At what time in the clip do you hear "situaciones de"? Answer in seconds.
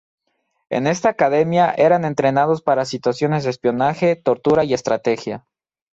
2.85-3.51